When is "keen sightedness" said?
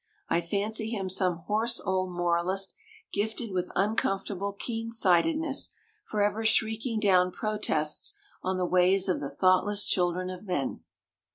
4.51-5.69